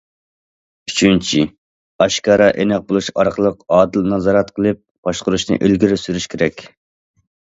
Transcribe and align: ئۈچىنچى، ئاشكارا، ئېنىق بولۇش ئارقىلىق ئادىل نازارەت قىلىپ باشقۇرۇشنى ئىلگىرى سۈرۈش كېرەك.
ئۈچىنچى، 0.91 1.41
ئاشكارا، 2.05 2.47
ئېنىق 2.63 2.87
بولۇش 2.87 3.09
ئارقىلىق 3.23 3.61
ئادىل 3.77 4.09
نازارەت 4.15 4.51
قىلىپ 4.57 4.81
باشقۇرۇشنى 5.09 5.59
ئىلگىرى 5.67 5.99
سۈرۈش 6.05 6.27
كېرەك. 6.35 6.65